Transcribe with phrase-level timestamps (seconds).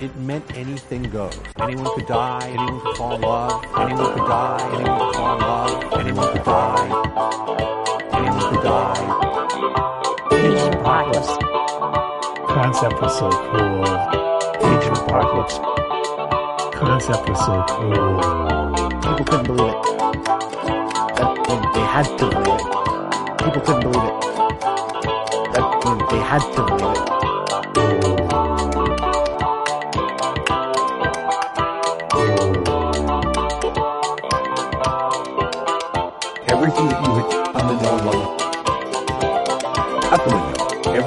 [0.00, 1.38] it meant anything goes.
[1.58, 5.40] Anyone could die, anyone could fall in love, anyone could die, anyone could fall in
[5.42, 6.88] love, anyone could die,
[8.16, 9.00] anyone could die.
[10.32, 11.32] Age of Apocalypse.
[12.48, 13.84] Concept was so cool.
[14.68, 15.56] Age of Apocalypse.
[16.76, 18.20] Concept was so cool.
[19.02, 19.82] People couldn't believe it.
[21.16, 23.44] That, well, they had to believe it.
[23.44, 24.20] People couldn't believe it.
[25.52, 27.29] That, well, they had to believe it.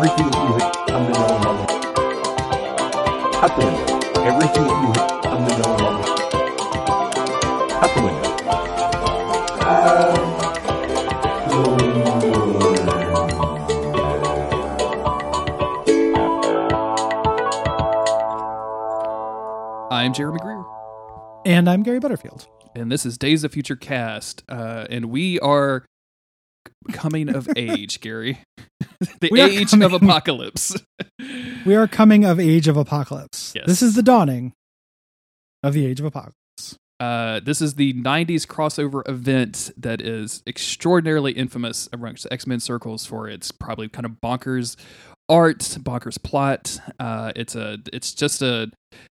[0.05, 1.59] Everything that you had come to know and love.
[3.41, 3.83] Out the window.
[4.25, 6.03] Everything that you had come to know and love.
[7.71, 9.33] Out the window.
[19.91, 20.63] I'm Jeremy Greer,
[21.45, 22.47] And I'm Gary Butterfield.
[22.75, 25.85] and this is Days of Future Cast, uh, and we are
[26.91, 28.39] coming of age, Gary.
[29.19, 30.75] the We age coming- of apocalypse.
[31.65, 33.53] We are coming of Age of Apocalypse.
[33.55, 33.65] Yes.
[33.67, 34.51] This is the dawning
[35.63, 36.35] of the Age of Apocalypse.
[36.99, 43.05] Uh, this is the 90s crossover event that is extraordinarily infamous amongst X Men circles
[43.05, 44.75] for its probably kind of bonkers
[45.29, 46.79] art, bonkers plot.
[46.99, 48.69] Uh, it's a, it's just a,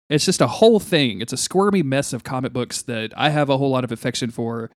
[0.10, 1.22] it's just a whole thing.
[1.22, 4.30] It's a squirmy mess of comic books that I have a whole lot of affection
[4.30, 4.70] for.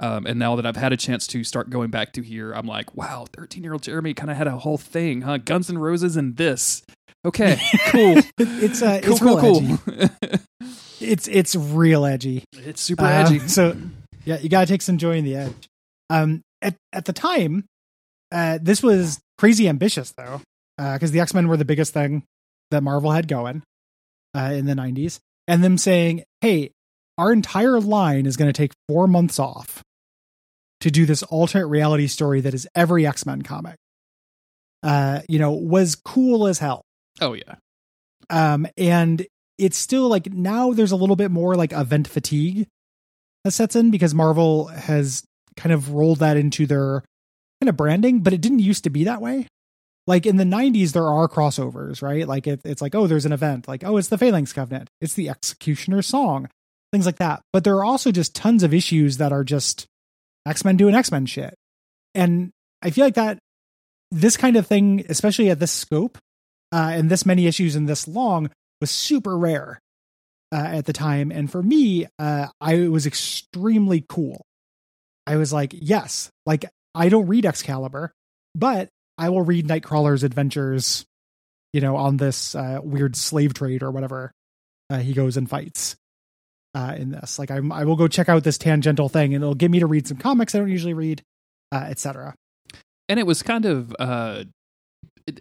[0.00, 2.66] Um, and now that I've had a chance to start going back to here, I'm
[2.66, 5.38] like, wow, 13 year old Jeremy kind of had a whole thing, huh?
[5.38, 6.82] Guns N' Roses and this.
[7.24, 8.18] Okay, cool.
[8.38, 10.08] it's uh, cool, it's cool, real cool.
[11.00, 12.42] It's it's real edgy.
[12.54, 13.38] it's super Uh, edgy.
[13.46, 13.76] so
[14.24, 15.68] yeah, you gotta take some joy in the edge.
[16.10, 17.64] Um, at at the time,
[18.32, 20.40] uh, this was crazy ambitious though,
[20.76, 22.24] because the X Men were the biggest thing
[22.72, 23.62] that Marvel had going
[24.36, 26.72] uh, in the '90s, and them saying, "Hey,
[27.16, 29.82] our entire line is going to take four months off
[30.80, 33.76] to do this alternate reality story that is every X Men comic."
[34.82, 36.82] Uh, you know, was cool as hell.
[37.20, 37.56] Oh, yeah.
[38.30, 39.26] um and
[39.58, 42.68] it's still like now there's a little bit more like event fatigue
[43.42, 45.24] that sets in because marvel has
[45.56, 47.02] kind of rolled that into their
[47.60, 49.48] kind of branding but it didn't used to be that way.
[50.06, 52.28] Like in the 90s there are crossovers right?
[52.28, 53.66] Like it, it's like oh there's an event.
[53.66, 54.88] Like oh it's the phalanx covenant.
[55.00, 56.48] It's the X-Cutioner song.
[56.92, 57.42] Things like that.
[57.52, 59.86] But there are also just tons of issues that are just
[60.46, 61.54] x-men doing x-men shit
[62.14, 62.50] and
[62.82, 63.38] i feel like that
[64.10, 66.18] this kind of thing especially at this scope
[66.72, 68.50] uh, and this many issues and this long
[68.80, 69.80] was super rare
[70.52, 71.30] uh, at the time.
[71.30, 74.44] And for me, uh, I was extremely cool.
[75.26, 78.12] I was like, yes, like I don't read Excalibur,
[78.54, 78.88] but
[79.18, 81.04] I will read Nightcrawler's adventures,
[81.72, 84.32] you know, on this uh, weird slave trade or whatever
[84.90, 85.96] uh, he goes and fights
[86.78, 87.38] uh, in this.
[87.38, 89.86] Like, I'm, I will go check out this tangential thing, and it'll get me to
[89.86, 91.22] read some comics I don't usually read,
[91.72, 92.34] uh, etc.
[93.08, 94.44] and it was kind of uh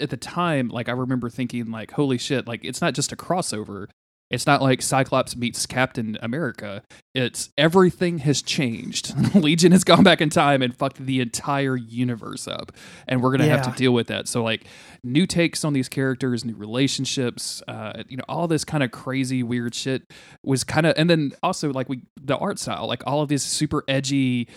[0.01, 3.15] at the time like i remember thinking like holy shit like it's not just a
[3.15, 3.87] crossover
[4.29, 6.83] it's not like cyclops meets captain america.
[7.15, 9.13] It's everything has changed.
[9.35, 12.71] Legion has gone back in time and fucked the entire universe up
[13.07, 14.27] and we're gonna have to deal with that.
[14.27, 14.65] So like
[15.03, 19.43] new takes on these characters new relationships uh you know all this kind of crazy
[19.43, 20.11] weird shit
[20.43, 23.43] was kind of and then also like we the art style like all of these
[23.43, 24.47] super edgy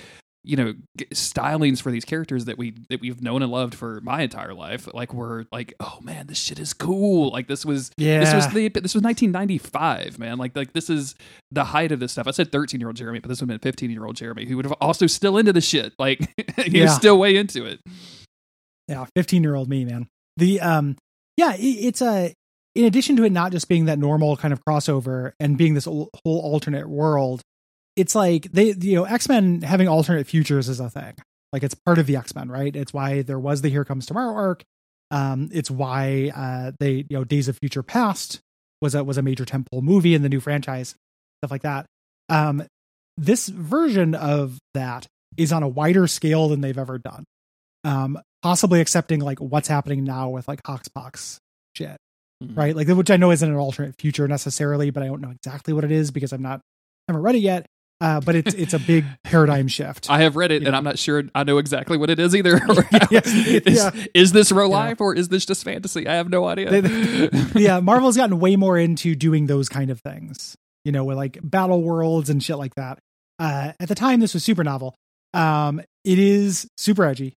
[0.42, 0.72] you know
[1.12, 4.88] stylings for these characters that we that we've known and loved for my entire life
[4.94, 7.30] like we're like oh man this shit is cool.
[7.30, 10.38] Like this was yeah this was the this was 1995 man.
[10.38, 11.14] Like like this is
[11.52, 12.26] the height of this stuff.
[12.26, 14.46] I said 13 year old jeremy but this would have been 15 year old jeremy
[14.46, 15.92] who would have also still into the shit.
[15.98, 16.20] Like
[16.56, 16.84] he Yeah.
[16.84, 17.80] was still way into it.
[18.88, 20.08] Yeah 15 year old me man.
[20.36, 20.96] The um
[21.36, 22.32] yeah it, it's a
[22.74, 25.84] in addition to it not just being that normal kind of crossover and being this
[25.84, 27.42] whole whole alternate world
[27.96, 31.14] it's like they you know x-men having alternate futures is a thing
[31.52, 34.34] like it's part of the x-men right it's why there was the here comes tomorrow
[34.34, 34.62] arc
[35.10, 38.40] um it's why uh they you know days of future past
[38.80, 40.94] was a was a major temple movie in the new franchise
[41.42, 41.86] stuff like that
[42.28, 42.62] um
[43.16, 45.06] this version of that
[45.36, 47.24] is on a wider scale than they've ever done
[47.84, 51.36] um possibly accepting like what's happening now with like Hoxpox
[51.76, 51.96] shit,
[52.42, 52.56] Mhm.
[52.56, 52.74] right?
[52.74, 55.84] Like which I know isn't an alternate future necessarily, but I don't know exactly what
[55.84, 56.60] it is because I'm not
[57.06, 57.66] haven't read it yet.
[58.00, 60.08] Uh, but it's it's a big paradigm shift.
[60.08, 60.78] i have read it You and know.
[60.78, 62.54] i'm not sure i know exactly what it is either
[63.10, 63.90] is, yeah.
[64.14, 64.76] is this real Yeah.
[64.76, 66.70] life or is this just fantasy i have no idea
[67.54, 71.38] yeah, Marvel's gotten way more into doing those kind of things, you know, with like
[71.42, 72.98] battle worlds and shit like that.
[73.38, 74.94] Uh, at the time, this was super novel.
[75.34, 77.34] Um, it is super edgy,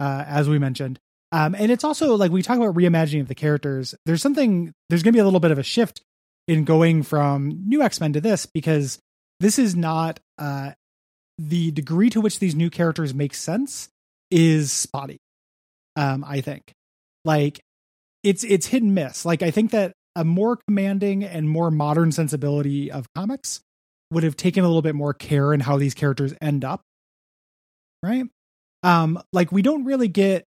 [0.00, 0.98] uh, as we mentioned.
[1.32, 3.94] Um, and it's also like we talk about reimagining of the characters.
[4.06, 4.72] There's something.
[4.88, 6.02] There's going to be a little bit of a shift
[6.48, 8.98] in going from New X Men to this because
[9.40, 10.72] this is not uh,
[11.38, 13.88] the degree to which these new characters make sense
[14.30, 15.18] is spotty.
[15.96, 16.72] Um, I think
[17.24, 17.60] like
[18.22, 19.24] it's it's hit and miss.
[19.24, 23.60] Like I think that a more commanding and more modern sensibility of comics
[24.10, 26.80] would have taken a little bit more care in how these characters end up.
[28.02, 28.26] Right?
[28.82, 30.44] Um, like we don't really get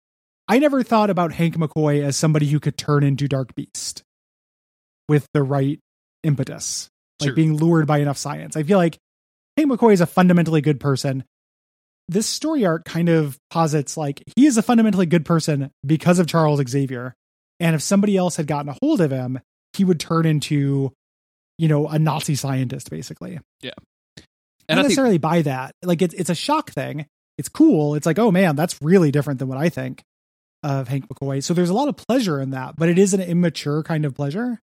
[0.48, 4.04] I never thought about Hank McCoy as somebody who could turn into Dark Beast
[5.10, 5.80] with the right
[6.24, 6.90] impetus,
[7.20, 7.36] like Sure.
[7.36, 8.58] being lured by enough science.
[8.58, 8.98] I feel like
[9.58, 11.24] Hank McCoy is a fundamentally good person.
[12.08, 16.28] This story arc kind of posits like he is a fundamentally good person because of
[16.28, 17.16] Charles Xavier.
[17.60, 19.40] And if somebody else had gotten a hold of him,
[19.74, 20.92] he would turn into,
[21.58, 23.40] you know, a Nazi scientist, basically.
[23.64, 23.74] And
[24.70, 25.74] I I don't think necessarily buy that.
[25.84, 27.06] Like it's it's a shock thing.
[27.38, 27.96] It's cool.
[27.96, 30.04] It's like, oh man, that's really different than what I think
[30.64, 31.44] of Hank McCoy.
[31.44, 34.16] So there's a lot of pleasure in that, but it is an immature kind of
[34.16, 34.60] pleasure.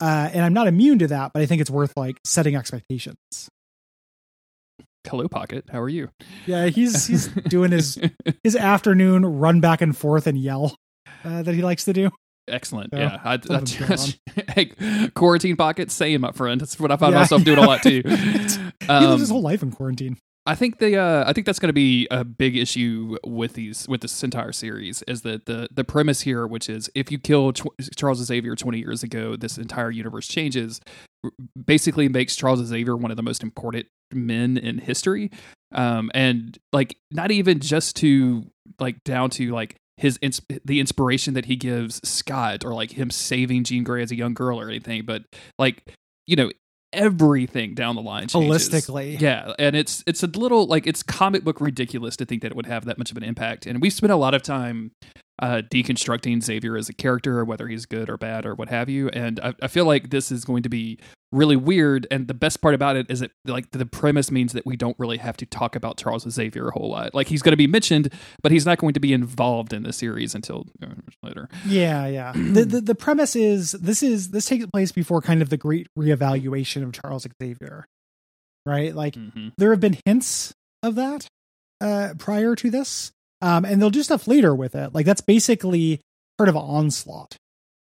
[0.00, 3.16] Uh, and I'm not immune to that, but I think it's worth like setting expectations.
[5.08, 5.64] hello pocket.
[5.70, 6.10] How are you?
[6.46, 7.98] Yeah, he's he's doing his
[8.42, 10.76] his afternoon run back and forth and yell
[11.24, 12.10] uh, that he likes to do.
[12.48, 12.90] Excellent.
[12.92, 13.20] Yeah, Yeah.
[13.24, 16.60] I, I, hey, quarantine pocket, same my friend.
[16.60, 17.20] That's what I found Yeah.
[17.20, 18.02] myself doing a lot too.
[18.06, 18.58] he lives
[18.88, 20.16] Um, his whole life in quarantine.
[20.46, 23.88] I think they uh I think that's going to be a big issue with these
[23.88, 27.52] with this entire series is that the the premise here which is if you kill
[27.96, 30.80] Charles Xavier 20 years ago this entire universe changes
[31.62, 35.30] basically makes Charles Xavier one of the most important men in history.
[35.72, 38.46] Um and like not even just to
[38.78, 43.10] like down to like his ins- the inspiration that he gives Scott or like him
[43.10, 45.24] saving Jean Grey as a young girl or anything but
[45.58, 45.92] like
[46.26, 46.50] you know
[46.96, 48.68] everything down the line changes.
[48.68, 49.20] Holistically.
[49.20, 52.56] Yeah, and it's it's a little like it's comic book ridiculous to think that it
[52.56, 53.66] would have that much of an impact.
[53.66, 54.90] And we spent a lot of time
[55.38, 59.08] uh, deconstructing Xavier as a character, whether he's good or bad or what have you.
[59.10, 60.98] And I, I feel like this is going to be
[61.36, 62.06] really weird.
[62.10, 64.96] And the best part about it is that like the premise means that we don't
[64.98, 67.14] really have to talk about Charles Xavier a whole lot.
[67.14, 68.12] Like he's going to be mentioned,
[68.42, 70.88] but he's not going to be involved in the series until uh,
[71.22, 71.48] later.
[71.66, 72.32] Yeah, yeah.
[72.34, 75.88] the, the the premise is this is this takes place before kind of the great
[75.98, 77.84] reevaluation of Charles Xavier.
[78.64, 78.94] Right?
[78.94, 80.52] Like hmm there have been hints
[80.82, 81.28] of that
[81.80, 83.12] uh prior to this.
[83.42, 84.94] Um and they'll do stuff later with it.
[84.94, 86.00] Like that's basically
[86.38, 87.36] part of onslaught.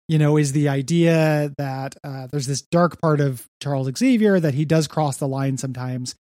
[0.09, 4.55] You know, is the idea that uh there's this dark part of Charles Xavier that
[4.55, 6.15] he does cross the line sometimes.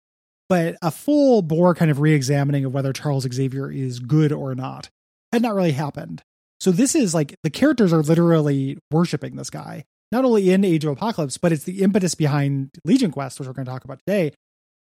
[0.50, 4.89] But a full bore kind of re-examining of whether Charles Xavier is good or not
[5.31, 6.21] had not really happened.
[6.59, 10.86] So this is like the characters are literally worshiping this guy, not only in Age
[10.86, 14.00] of Apocalypse, but it's the impetus behind Legion Quest, which we're going to talk about
[14.06, 14.31] today,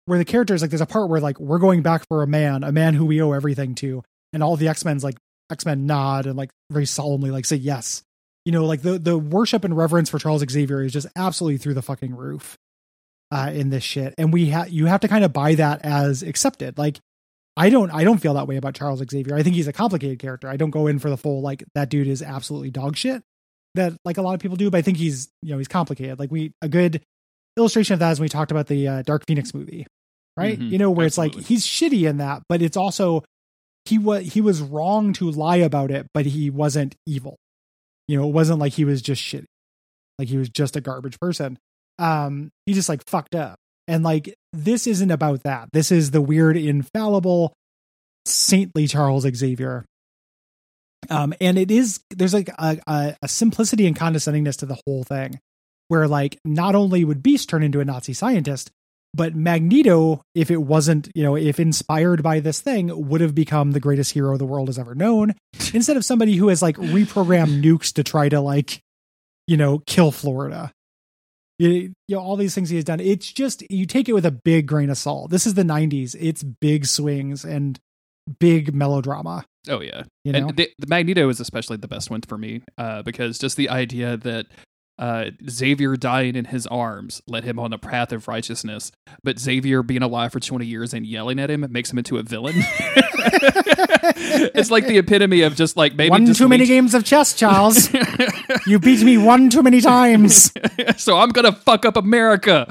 [0.05, 2.63] where the characters like there's a part where like we're going back for a man,
[2.63, 4.03] a man who we owe everything to,
[4.33, 5.15] and all the X Men's like
[5.49, 8.03] X Men nod and like very solemnly like say yes.
[8.45, 11.73] You know, like the the worship and reverence for Charles Xavier is just absolutely through
[11.73, 12.55] the fucking roof
[13.31, 16.21] uh, in this shit, and we have you have to kind of buy that as
[16.21, 16.77] accepted.
[16.77, 16.99] Like
[17.57, 19.35] I don't I don't feel that way about Charles Xavier.
[19.35, 20.47] I think he's a complicated character.
[20.47, 23.23] I don't go in for the full like that dude is absolutely dog shit
[23.73, 26.19] that like a lot of people do, but I think he's you know he's complicated.
[26.19, 27.01] Like we a good
[27.57, 29.87] illustration of that is when we talked about the uh, Dark Phoenix movie,
[30.37, 30.59] right?
[30.59, 33.23] Mhm, you know where it's like he's shitty in that, but it's also
[33.85, 37.37] he was he was wrong to lie about it, but he wasn't evil.
[38.07, 39.45] You know, it wasn't like he was just shitty.
[40.19, 41.57] Like he was just a garbage person.
[41.99, 43.57] Um he just like fucked up.
[43.87, 45.69] And like this isn't about that.
[45.73, 47.53] This is the weird infallible
[48.25, 49.85] saintly Charles Xavier.
[51.09, 55.03] Um and it is there's like a, a, a simplicity and condescendingness to the whole
[55.03, 55.39] thing
[55.87, 58.71] where like not only would Beast turn into a Nazi scientist,
[59.15, 63.71] but Magneto, if it wasn't, you know, if inspired by this thing, would have become
[63.71, 65.33] the greatest hero the world has ever known,
[65.73, 68.81] instead of somebody who has like reprogrammed nukes to try to like,
[69.47, 70.71] you know, kill Florida.
[71.57, 72.99] You, you know, all these things he has done.
[72.99, 75.31] It's just you take it with a big grain of salt.
[75.31, 76.13] This is the '90s.
[76.19, 77.79] It's big swings and
[78.39, 79.45] big melodrama.
[79.69, 82.63] Oh yeah, You know, and the, the Magneto is especially the best one for me
[82.77, 84.47] uh, because just the idea that
[84.97, 88.91] uh, Xavier dying in his arms led him on the path of righteousness,
[89.23, 92.23] but Xavier being alive for 20 years and yelling at him makes him into a
[92.23, 92.55] villain.
[94.55, 97.89] it's like the epitome of just like maybe one too many games of chess, Charles.
[98.65, 100.51] you beat me one too many times.
[100.97, 102.65] so I'm gonna fuck up America.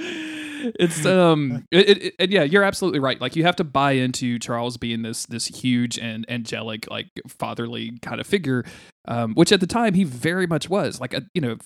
[0.00, 3.20] It's um, it, it, yeah, you're absolutely right.
[3.20, 7.98] Like you have to buy into Charles being this this huge and angelic, like fatherly
[8.02, 8.64] kind of figure,
[9.06, 11.00] um, which at the time he very much was.
[11.00, 11.56] Like uh, you know,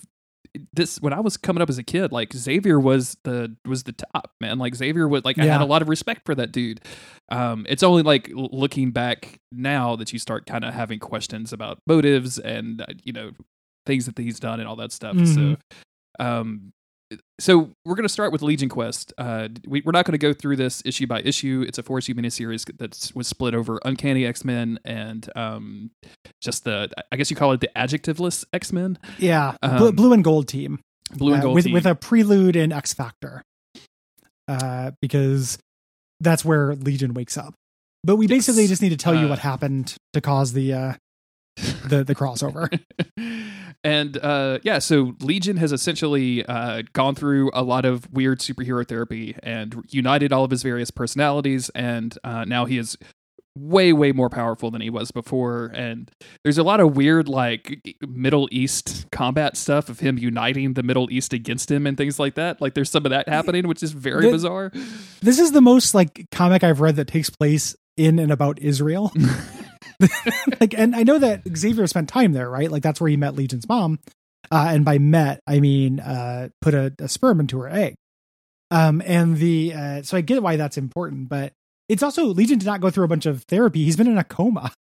[0.72, 3.92] this when I was coming up as a kid, like Xavier was the was the
[3.92, 4.58] top man.
[4.58, 6.80] Like Xavier was like I had a lot of respect for that dude.
[7.30, 11.78] Um, it's only like looking back now that you start kind of having questions about
[11.86, 13.32] motives and uh, you know
[13.86, 15.16] things that he's done and all that stuff.
[15.16, 15.34] Mhm.
[15.34, 15.56] So,
[16.24, 16.72] um,
[17.40, 19.12] so we're going to start with Legion Quest.
[19.16, 21.64] Uh, we, we're not going to go through this issue by issue.
[21.66, 25.90] It's a four issue miniseries that was split over Uncanny X Men and um,
[26.42, 30.22] just the I guess you call it the adjectiveless X Men, Yeah, Um, blue and
[30.24, 30.80] gold team.
[31.14, 31.72] blue and uh, gold with team.
[31.74, 33.42] with a prelude in X Factor,
[34.48, 35.58] uh, because
[36.20, 37.54] that's where Legion wakes up.
[38.04, 38.70] But we basically Yes.
[38.70, 40.92] just need to tell you Uh, what happened to cause the uh,
[41.86, 42.68] the the crossover.
[43.84, 48.86] and uh, yeah, so Legion has essentially uh, gone through a lot of weird superhero
[48.86, 52.96] therapy and united all of his various personalities, and uh, now he is
[53.56, 56.12] way way more powerful than he was before and
[56.44, 61.10] there's a lot of weird like middle east combat stuff of him uniting the middle
[61.10, 63.90] east against him and things like that like there's some of that happening which is
[63.90, 64.70] very The- bizarre
[65.22, 69.12] this is the most like comic I've read that takes place in and about Israel.
[70.60, 72.70] like, and I know that Xavier spent time there, right?
[72.70, 73.98] Like that's where he met Legion's mom.
[74.50, 77.94] Uh, and by met, I mean uh, put a, a sperm into her egg.
[78.70, 81.52] Um, and the uh, so I get why that's important, but
[81.88, 83.84] it's also Legion did not go through a bunch of therapy.
[83.84, 84.72] He's been in a coma.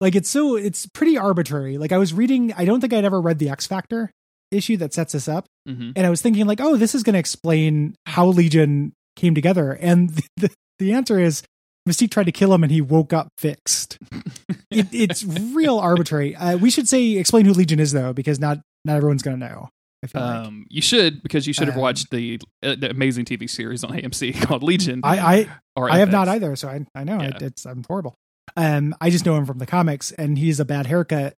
[0.00, 1.76] Like it's so it's pretty arbitrary.
[1.76, 4.12] Like I was reading, I don't think I'd ever read the X Factor
[4.52, 7.14] issue that sets this up, hmm and I was thinking like, oh, this is going
[7.14, 11.42] to explain how Legion came together, and the, the, the answer is
[11.90, 13.98] Mystique tried to kill him, and he woke up fixed.
[14.70, 16.36] it, it's real arbitrary.
[16.36, 19.46] Uh, we should say explain who Legion is though, because not not everyone's going to
[19.46, 19.68] know.
[20.06, 20.46] Feel like.
[20.46, 23.84] um, you should because you should have Um, watched the, uh, the amazing TV series
[23.84, 25.00] on AMC called Legion.
[25.04, 27.36] I I, I have not either, so I I know Yeah.
[27.36, 28.14] it, it's I'm horrible.
[28.56, 31.34] Um, I just know him from the comics, and he's a bad haircut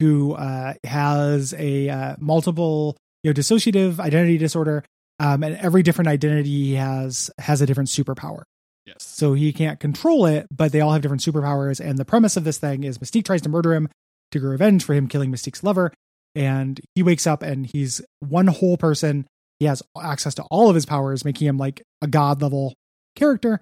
[0.00, 4.82] who uh has a uh, multiple you know dissociative identity disorder.
[5.18, 8.42] Um, and every different identity he has has a different superpower.
[8.86, 9.02] Yes.
[9.02, 11.80] So he can't control it, but they all have different superpowers.
[11.84, 13.88] And the premise of this thing is Mystique tries to murder him
[14.30, 15.92] to get revenge for him killing Mystique's lover.
[16.34, 19.26] And he wakes up and he's one whole person.
[19.58, 22.74] He has access to all of his powers, making him like a god level
[23.16, 23.60] character.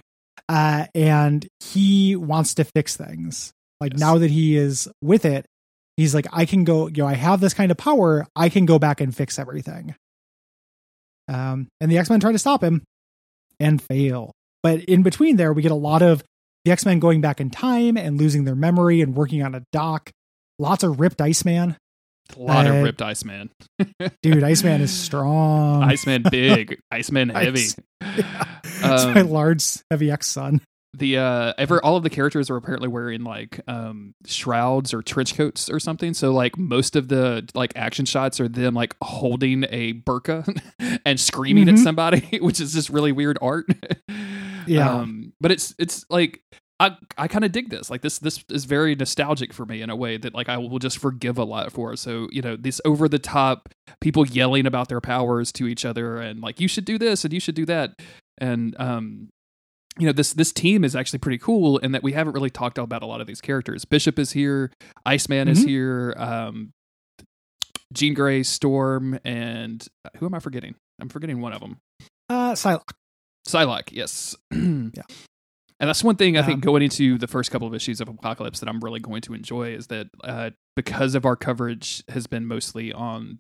[0.48, 3.52] Uh, and he wants to fix things.
[3.80, 4.00] Like Yes.
[4.00, 5.46] now that he is with it,
[5.96, 8.26] he's like, I can go, you know, I have this kind of power.
[8.36, 9.94] I can go back and fix everything.
[11.28, 12.82] Um, and the X Men try to stop him
[13.60, 14.32] and fail.
[14.64, 16.24] But in between there, we get a lot of
[16.64, 19.62] the X Men going back in time and losing their memory and working on a
[19.70, 20.10] dock.
[20.58, 21.76] Lots of ripped Iceman.
[22.34, 23.50] A lot uh, of ripped Iceman.
[24.22, 25.82] Dude, Iceman is strong.
[25.84, 27.66] Iceman big, Iceman heavy.
[28.00, 28.24] Ice-
[28.82, 30.60] my Um, large, heavy X son.
[30.96, 35.34] the uh ever all of the characters are apparently wearing like um shrouds or trench
[35.34, 39.64] coats or something so like most of the like action shots are them like holding
[39.70, 40.46] a burqa
[41.04, 41.82] and screaming at Mhm.
[41.82, 43.66] somebody which is just really weird art
[44.66, 44.90] Yeah.
[44.92, 46.40] um but it's it's like
[46.80, 47.88] I, I kind of dig this.
[47.88, 50.80] Like this, this is very nostalgic for me in a way that like I will
[50.80, 51.94] just forgive a lot for.
[51.94, 53.68] So you know, this over the top
[54.00, 57.32] people yelling about their powers to each other and like you should do this and
[57.32, 57.90] you should do that,
[58.38, 59.28] and um,
[60.00, 62.76] you know this this team is actually pretty cool in that we haven't really talked
[62.76, 63.84] about a lot of these characters.
[63.84, 64.72] Bishop is here,
[65.06, 65.68] Iceman is Mhm.
[65.68, 66.72] here, um,
[67.92, 70.74] Jean Grey, Storm, and uh, who am I forgetting?
[71.00, 71.78] I'm forgetting one of them.
[72.28, 72.90] Uh, Psylocke.
[73.46, 74.36] Psylocke, yes.
[74.52, 75.02] yeah.
[75.80, 78.08] And that's one thing I think Um, going into the first couple of issues of
[78.08, 82.26] Apocalypse that I'm really going to enjoy is that uh, because of our coverage has
[82.26, 83.38] been mostly on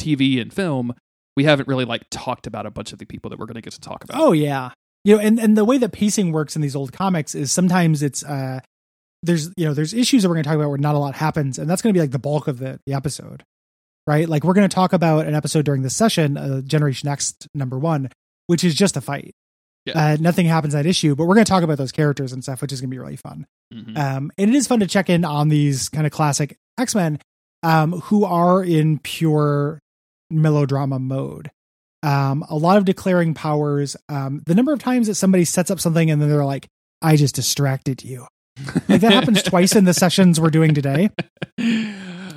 [0.00, 0.94] TV and film,
[1.36, 3.60] we haven't really like talked about a bunch of the people that we're going to
[3.60, 4.18] get to talk about.
[4.20, 4.70] Oh yeah.
[5.04, 8.02] You know, and, and the way that pacing works in these old comics is sometimes
[8.02, 8.60] it's uh
[9.22, 11.58] there's you know, there's issues that we're gonna talk about where not a lot happens,
[11.58, 13.42] and that's gonna be like the bulk of the, the episode.
[14.06, 14.28] Right?
[14.28, 18.10] Like we're gonna talk about an episode during this session, uh, Generation X number one,
[18.46, 19.34] which is just a fight.
[19.84, 20.12] Yeah.
[20.12, 22.72] Uh, nothing happens that issue, but we're gonna talk about those characters and stuff, which
[22.72, 23.46] is gonna be really fun.
[23.72, 23.96] Mhm.
[23.96, 27.18] Um, and it is fun to check in on these kind of classic X Men
[27.62, 29.80] um, who are in pure
[30.30, 31.50] melodrama mode.
[32.02, 33.96] Um, a lot of declaring powers.
[34.08, 36.66] Um, the number of times that somebody sets up something and then they're like,
[37.02, 38.26] "I just distracted you."
[38.88, 41.10] Like that happens twice in the sessions we're doing today,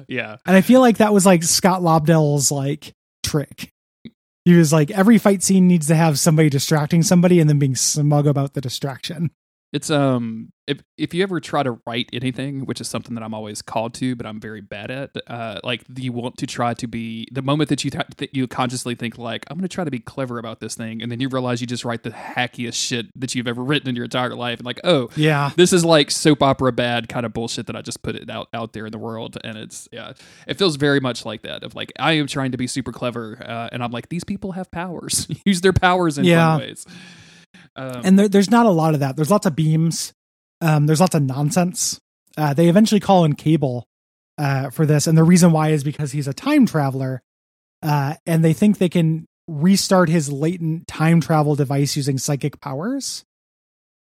[0.07, 0.37] yeah.
[0.45, 3.71] and I feel like that was like Scott Lobdell's like trick.
[4.49, 7.75] He was like, every fight scene needs to have somebody distracting somebody and then being
[7.75, 9.29] smug about the distraction.
[9.71, 13.33] It's um if if you ever try to write anything, which is something that I'm
[13.35, 16.87] always called to, but I'm very bad at, uh, like you want to try to
[16.87, 19.83] be the moment that you th- that you consciously think like I'm going to try
[19.83, 22.73] to be clever about this thing, and then you realize you just write the hackiest
[22.73, 25.85] shit that you've ever written in your entire life, and like oh Yeah, this is
[25.85, 28.87] like soap opera bad kind of bullshit that I just put it out out there
[28.87, 30.13] in the world, and it's yeah,
[30.47, 31.63] it feels very much like that.
[31.63, 34.53] Of like I am trying to be super clever, uh, and I'm like these people
[34.53, 36.57] have powers, use their powers in Yeah.
[36.57, 36.85] fun ways.
[37.75, 39.15] Um, and there, there's not a lot of that.
[39.15, 40.13] There's lots of beams.
[40.61, 41.99] Um, there's lots of nonsense.
[42.37, 43.87] Uh, they eventually call in Cable
[44.37, 47.21] uh, for this, and the reason why is because he's a time traveler,
[47.83, 53.25] uh, and they think they can restart his latent time travel device using psychic powers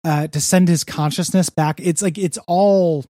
[0.03, 1.79] uh, to send his consciousness back.
[1.79, 3.05] It's like it's all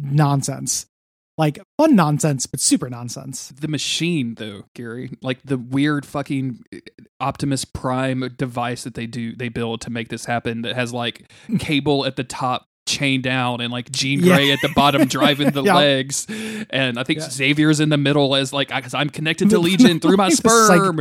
[0.00, 0.86] nonsense,
[1.36, 3.48] like fun nonsense, but super nonsense.
[3.48, 6.78] The machine, though, Gary, like the weird fucking uh,
[7.20, 11.30] Optimus Prime device that they do, they build to make this happen that has like
[11.58, 14.36] cable at the top chained down and like Jean Yeah.
[14.36, 15.74] Grey at the bottom driving the Yeah.
[15.74, 16.26] legs.
[16.70, 17.30] And I think Yeah.
[17.30, 20.76] Xavier's in the middle as like, because I'm connected to Legion through my The psych-
[20.76, 20.96] sperm.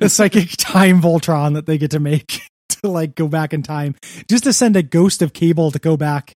[0.00, 2.40] the psychic time Voltron that they get to make
[2.70, 3.94] to like go back in time,
[4.28, 6.32] just to send a ghost of Cable to go back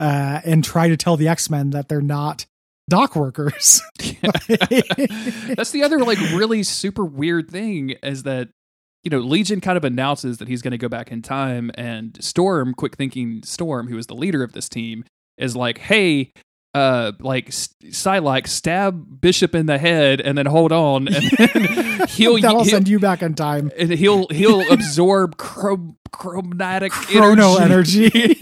[0.00, 2.44] uh, and try to tell the X Men that they're not
[2.92, 3.80] dock workers.
[3.98, 8.50] That's the other like really super weird thing is that
[9.02, 12.22] you know Legion kind of announces that he's going to go back in time, and
[12.22, 15.04] Storm, quick thinking Storm, who is the leader of this team,
[15.38, 16.32] is like, "Hey,
[16.74, 22.38] uh, like Psylocke, stab Bishop in the head, and then hold on, and then he'll
[22.40, 23.70] That'll he'll, send you back in time.
[23.78, 28.10] and he'll he'll absorb chrom- chromatic Chrono energy.
[28.14, 28.38] energy.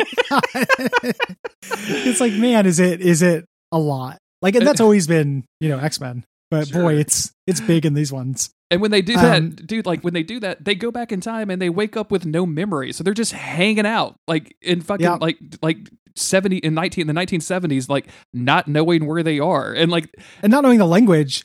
[1.72, 4.18] it's like, man, is it is it a lot?
[4.42, 6.82] Like, and that's always been you know X Men, but Sure.
[6.82, 8.50] boy, it's it's big in these ones.
[8.72, 11.10] And when they do that, Um, dude, like when they do that, they go back
[11.10, 12.92] in time and they wake up with no memory.
[12.92, 15.18] So they're just hanging out, like in fucking Yeah.
[15.20, 19.90] like like seventy in nineteen the nineteen seventies, like not knowing where they are, and
[19.90, 20.08] like
[20.42, 21.44] and not knowing the language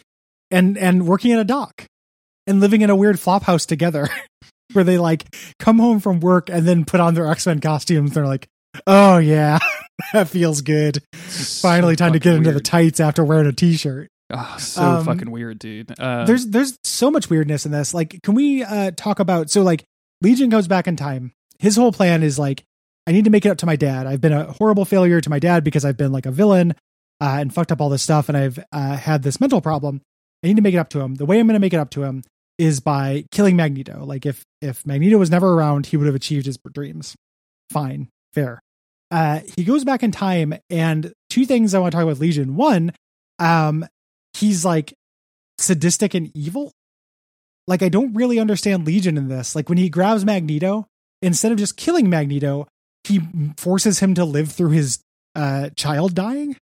[0.52, 1.86] and and working at a dock
[2.48, 4.08] and living in a weird flop house together
[4.74, 5.25] where they like
[5.60, 8.48] come home from work and then put on their x-men costumes they're like
[8.88, 9.60] oh yeah.
[10.12, 11.01] That feels good.
[11.13, 14.10] Finally time to get into the tights after wearing a t-shirt.
[14.29, 15.98] Oh, so Um, fucking weird, dude.
[15.98, 17.94] Uh, there's there's so much weirdness in this.
[17.94, 19.86] Like can we uh talk about so like
[20.22, 21.32] legion goes back in time.
[21.60, 22.63] His whole plan is like
[23.08, 24.05] i need to make it up to my dad.
[24.05, 26.72] I've been a horrible failure to my dad because i've been like a villain
[27.22, 30.01] uh, and fucked up all this stuff and i've uh, had this mental problem.
[30.44, 31.15] I need to make it up to him.
[31.15, 32.22] The way i'm going to make it up to him
[32.58, 34.03] is by killing magneto.
[34.03, 37.16] Like if if magneto was never around he would have achieved his dreams.
[37.72, 38.09] Fine.
[38.33, 38.61] Fair
[39.11, 42.55] uh he goes back in time and two things i want to talk about legion
[42.55, 42.91] one
[43.39, 43.85] um
[44.33, 44.94] he's like
[45.57, 46.72] sadistic and evil.
[47.68, 49.55] Like I don't really understand Legion in this.
[49.55, 50.85] Like when he grabs Magneto,
[51.22, 52.68] instead of just killing Magneto,
[53.05, 53.22] he
[53.57, 55.00] forces him to live through his
[55.33, 56.57] uh child dying.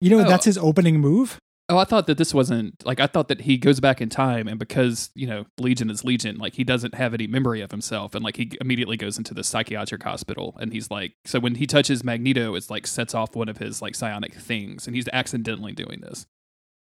[0.00, 0.28] You know, Oh.
[0.28, 1.38] that's his opening move.
[1.68, 4.48] Oh, I thought that this wasn't like I thought that he goes back in time,
[4.48, 8.14] and because you know Legion is Legion, like he doesn't have any memory of himself,
[8.14, 11.66] and like he immediately goes into the psychiatric hospital, and he's like, so when he
[11.66, 15.72] touches Magneto, it's like sets off one of his like psionic things, and he's accidentally
[15.72, 16.26] doing this.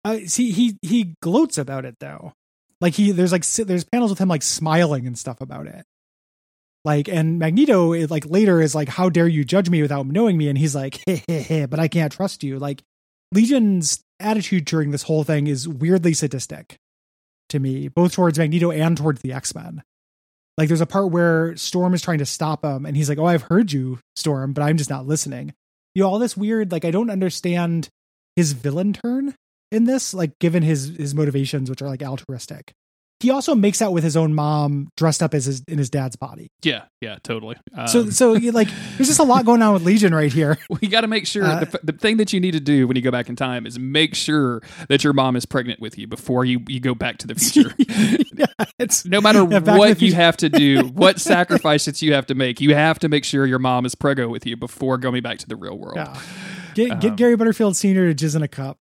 [0.05, 2.33] Uh, see, he he gloats about it though.
[2.81, 5.85] Like he there's like there's panels with him like smiling and stuff about it.
[6.85, 10.39] Like and Magneto is like later is like, "How dare you judge me without knowing
[10.39, 12.59] me?" And he's like, "Heh heh heh," but I can't trust you.
[12.59, 12.83] Like
[13.33, 16.77] Legion's attitude during this whole thing is weirdly sadistic
[17.49, 19.83] to me, both towards Magneto and towards the X Men.
[20.57, 23.27] Like there's a part where Storm is trying to stop him, and he's like, "Oh,
[23.27, 25.55] I've heard you, Storm, but I'm just not listening."
[25.95, 26.73] You know, all this weird.
[26.73, 27.89] Like I don't understand
[28.37, 29.35] his villain turn
[29.71, 32.73] in this, like given his his motivations, which are like altruistic.
[33.21, 36.15] He also makes out with his own mom dressed up as his in his dad's
[36.15, 36.53] body.
[36.63, 37.57] Yeah, yeah, totally.
[37.75, 40.57] Um, So so like there's just a lot going on with Legion right here.
[40.81, 42.97] we got to make sure Uh, the, the thing that you need to do when
[42.97, 46.07] you go back in time is make sure that your mom is pregnant with you
[46.07, 47.75] before you, you go back to the future.
[48.37, 48.47] yeah,
[48.79, 52.13] it's no matter Yeah, Back to the what you have to do, what sacrifices you
[52.15, 54.97] have to make, you have to make sure your mom is preggo with you before
[54.97, 55.97] going back to the real world.
[55.97, 56.21] yeah.
[56.75, 58.79] Get get Um, Gary Butterfield Senior to jizz in a cup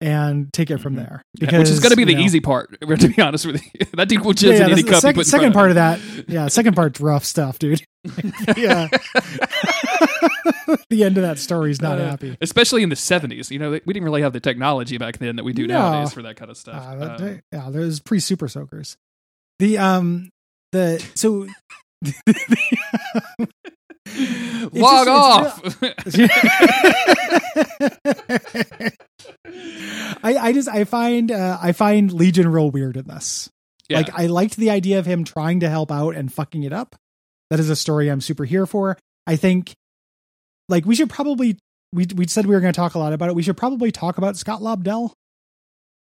[0.00, 0.98] and take it from Mhm.
[0.98, 1.22] there.
[1.40, 2.76] Yeah, which is going to be the you know- easy part.
[2.80, 5.00] To be honest with you, that dude will jizz Yeah, yeah, any the cup.
[5.00, 5.78] sec- you put second part of of
[6.16, 7.82] that, yeah, second part's rough stuff, dude.
[8.56, 8.88] yeah,
[10.88, 12.36] the end of that story is not Uh, happy.
[12.40, 13.50] especially in the seventies.
[13.50, 15.78] You know, we didn't really have the technology back then that we do No.
[15.78, 16.82] nowadays for that kind of stuff.
[16.82, 18.96] Uh, that- Um, yeah, there's pre super soakers.
[19.58, 20.30] The um
[20.72, 21.46] the so
[24.72, 25.82] log off.
[30.22, 33.50] I I just I find uh, I find Legion real weird in this.
[33.88, 33.98] Yeah.
[33.98, 36.94] Like I liked the idea of him trying to help out and fucking it up.
[37.50, 38.96] That is a story I'm super here for.
[39.26, 39.72] I think
[40.68, 41.58] like we should probably
[41.92, 43.34] we we said we were going to talk a lot about it.
[43.34, 45.12] We should probably talk about Scott Lobdell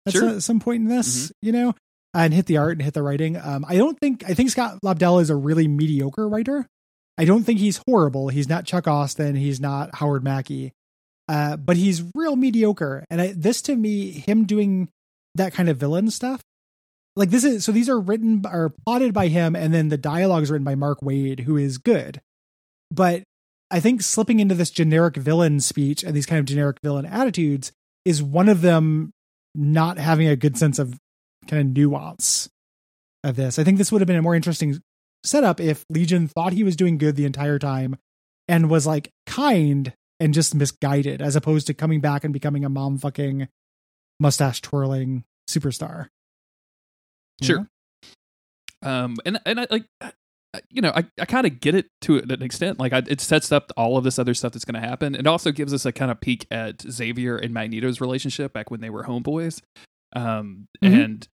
[0.06, 0.30] at Sure.
[0.30, 1.74] some, some point in this, you know,
[2.14, 3.38] and hit the art and hit the writing.
[3.38, 6.66] Um, I don't think I think Scott Lobdell is a really mediocre writer.
[7.20, 8.30] I don't think he's horrible.
[8.30, 9.36] He's not Chuck Austin.
[9.36, 10.72] He's not Howard Mackie.
[11.28, 13.04] Uh, but he's real mediocre.
[13.10, 14.88] And I, this to me, him doing
[15.36, 16.42] that kind of villain stuff,
[17.18, 20.44] like this is so these are written or plotted by him, and then the dialogue
[20.44, 22.22] is written by Mark Waid, who is good.
[22.90, 23.24] But
[23.70, 27.74] I think slipping into this generic villain speech and these kind of generic villain attitudes
[28.06, 29.12] is one of them
[29.54, 30.98] not having a good sense of
[31.48, 32.48] kind of nuance
[33.26, 33.60] of this.
[33.60, 34.82] I think this would have been a more interesting
[35.24, 37.96] setup if Legion thought he was doing good the entire time
[38.48, 42.70] and was like kind and just misguided as opposed to coming back and becoming a
[42.70, 43.48] mom fucking
[44.20, 46.08] mustache twirling superstar.
[47.42, 47.60] Sure.
[48.84, 48.90] know?
[49.06, 49.86] um and and i like
[50.70, 53.52] you know i, I kind of get it to an extent like I, it sets
[53.52, 55.92] up all of this other stuff that's going to happen it also gives us a
[55.92, 59.62] kind of peek at xavier and magneto's relationship back when they were homeboys
[60.16, 61.04] um Mhm.
[61.04, 61.28] and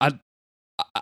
[0.00, 0.10] i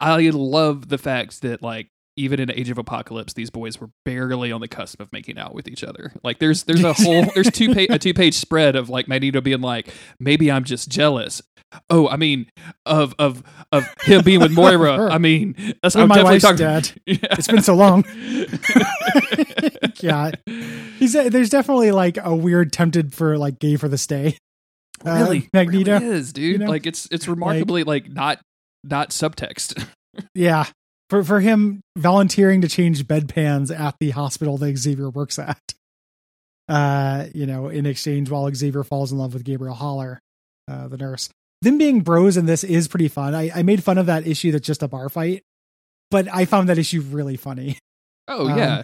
[0.00, 4.50] i love the fact that like even in age of apocalypse these boys were barely
[4.52, 7.50] on the cusp of making out with each other like there's there's a whole there's
[7.50, 11.40] two pa- a two page spread of like magneto being like maybe i'm just jealous
[11.88, 12.46] oh i mean
[12.84, 13.42] of of
[13.72, 16.90] of him being with moira i mean that's i'm my wife's talking dead.
[17.06, 17.16] Yeah.
[17.32, 18.04] It's been so long.
[20.00, 20.30] yeah.
[20.98, 24.36] He's there's definitely like a weird tempted for like gay for the stay.
[25.04, 25.98] Uh, really Magneto.
[25.98, 26.66] really is dude know?
[26.66, 28.40] like it's it's remarkably like, not
[28.84, 29.84] not subtext
[30.34, 30.66] Yeah.
[31.10, 35.58] For for him volunteering to change bedpans at the hospital that Xavier works at.
[36.68, 40.20] Uh, you know, in exchange while Xavier falls in love with Gabrielle Haller,
[40.70, 41.28] uh, the nurse.
[41.62, 43.34] Them being bros in this is pretty fun.
[43.34, 45.42] I, I made fun of that issue that's just a bar fight,
[46.12, 47.76] but I found that issue really funny
[48.28, 48.82] oh Um, yeah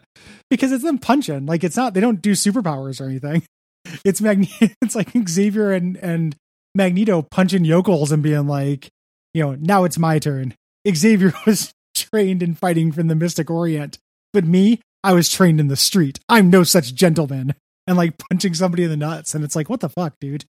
[0.50, 1.46] because it's them punching.
[1.46, 3.44] Like it's not they don't do superpowers or anything.
[4.04, 6.34] It's Magne- it's like Xavier and and
[6.74, 8.88] Magneto punching yokels and being like,
[9.32, 10.54] you know, now it's my turn.
[10.92, 11.70] Xavier was
[12.16, 13.98] trained in fighting from the Mystic Orient,
[14.32, 16.18] but me, I was trained in the street.
[16.30, 17.54] I'm no such gentleman.
[17.86, 20.46] And like punching somebody in the nuts, and it's like, what the fuck, dude?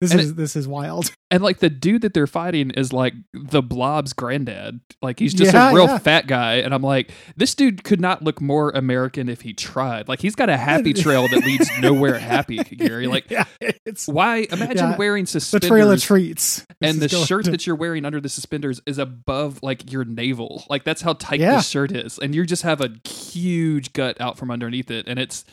[0.00, 1.10] This And is this is wild.
[1.30, 5.52] and like the dude that they're fighting is like the blob's granddad like he's just
[5.52, 5.98] Yeah, a real yeah.
[5.98, 10.08] fat guy and i'm like this dude could not look more american if he tried
[10.08, 13.44] like he's got a happy trail that leads nowhere happy gary like yeah,
[13.86, 16.66] it's why imagine wearing the suspenders trail of treats.
[16.80, 20.64] and the shirt to- that you're wearing under the suspenders is above like your navel
[20.68, 24.36] like that's how tight this shirt is and you just have a huge gut out
[24.36, 25.44] from underneath it and it's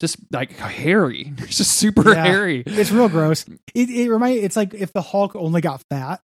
[0.00, 2.24] just like hairy it's just super Yeah.
[2.24, 3.44] hairy It's real gross.
[3.74, 6.20] It it remind it's like if the Hulk only got fat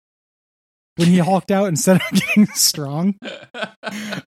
[0.97, 3.15] when he hulked out instead of getting strong.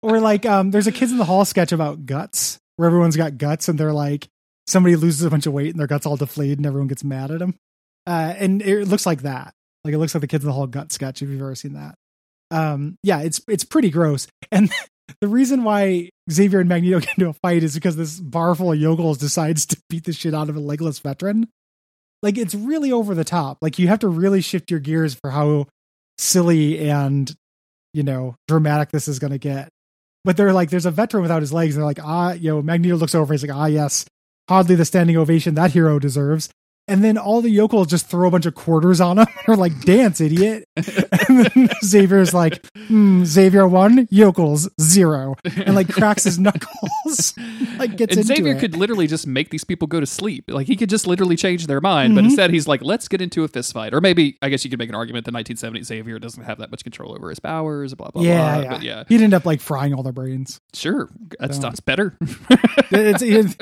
[0.02, 3.38] Or like um there's a kids in the hall sketch about guts where everyone's got
[3.38, 4.28] guts and they're like
[4.68, 7.30] somebody loses a bunch of weight and their guts all deflated and everyone gets mad
[7.32, 7.56] at them.
[8.08, 9.54] Uh and it looks like that.
[9.84, 11.74] Like it looks like the kids in the hall gut sketch if you've ever seen
[11.74, 11.96] that.
[12.52, 14.28] Um yeah, it's it's pretty gross.
[14.52, 14.72] And
[15.22, 18.72] the reason why Xavier and Magneto get into a fight is because this bar full
[18.72, 21.48] of yokels decides to beat the shit out of a legless veteran.
[22.22, 23.58] Like it's really over the top.
[23.62, 25.68] Like you have to really shift your gears for how
[26.18, 27.34] silly and
[27.94, 29.70] you know dramatic this is going to get.
[30.24, 31.76] But they're like, there's a veteran without his legs.
[31.76, 33.34] And they're like, ah, you know, Magneto looks over.
[33.34, 34.06] He's like, ah, yes,
[34.48, 36.50] hardly the standing ovation that hero deserves.
[36.88, 39.26] And then all the yokels just throw a bunch of quarters on him.
[39.48, 40.68] They're like, dance, idiot.
[40.76, 47.34] and then Xavier's like, hmm, Xavier one, yokels zero, and like cracks his knuckles.
[47.78, 48.60] like gets and Xavier it.
[48.60, 50.46] could literally just make these people go to sleep.
[50.50, 52.28] Like he could just literally change their mind, but Mhm.
[52.28, 54.80] instead he's like, "Let's get into a fist fight." Or maybe I guess you could
[54.80, 57.94] make an argument that 1970 Xavier doesn't have that much control over his powers.
[57.94, 58.62] Blah blah yeah, blah.
[58.64, 58.70] yeah.
[58.74, 60.60] But yeah, He'd end up like frying all their brains.
[60.74, 62.18] sure, That's, So- sounds better.
[62.92, 63.56] it's, it's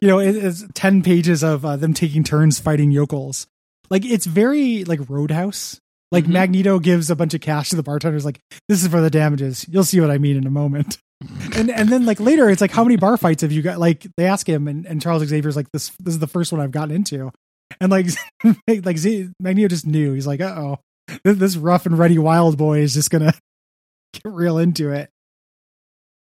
[0.00, 3.46] you know it's 10 pages of uh, them taking turns fighting yokels.
[3.88, 5.80] Like it's very like roadhouse.
[6.12, 6.28] Like Mhm.
[6.32, 9.64] magneto gives a bunch of cash to the bartenders like this is for the damages.
[9.70, 10.98] You'll see what i mean in a moment.
[11.56, 13.78] And and then like later it's like how many bar fights have you got?
[13.80, 16.60] Like they ask him and, and charles xavier's like this this is the first one
[16.60, 17.32] i've gotten into.
[17.80, 18.06] And like
[18.68, 20.12] like Z- magneto just knew.
[20.12, 20.78] He's like uh-oh.
[21.24, 23.32] This, this rough and ready wild boy is just gonna
[24.12, 25.08] get real into it.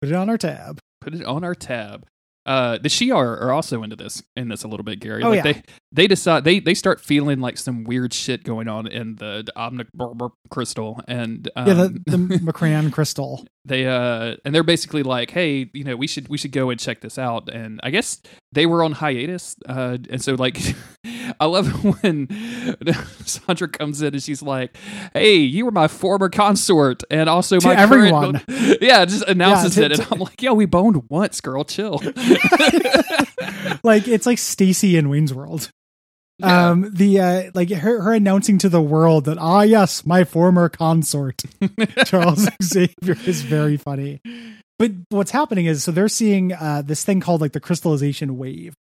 [0.02, 0.80] Put it on our tab.
[1.02, 2.06] Put it on our tab.
[2.46, 5.22] Uh, the Shi'ar are also into this in this a little bit, Gary.
[5.22, 5.52] Oh, like yeah.
[5.52, 5.62] they
[5.98, 9.52] they decide they they start feeling like some weird shit going on in the, the
[9.58, 9.88] Omnic
[10.52, 15.70] crystal, and um, yeah the, the M'Kraan crystal they uh and they're basically like hey
[15.74, 18.22] you know we should we should go and check this out and i guess
[18.54, 20.58] they were on hiatus uh and so like
[21.42, 21.68] i love
[22.02, 22.30] when
[23.26, 24.78] sandra comes in and she's like
[25.14, 28.40] hey you were my former consort and also To my everyone.
[28.40, 32.00] current yeah just announces to- it and i'm like yo we boned once girl chill
[33.84, 35.72] like it's like Stacy in Wayne's World.
[36.40, 36.70] Yeah.
[36.70, 40.70] Um, the uh, like her her announcing to the world that ah yes, my former
[40.70, 41.42] consort
[42.06, 44.22] Charles Xavier is very funny.
[44.78, 48.76] But what's happening is so they're seeing uh this thing called like the crystallization wave,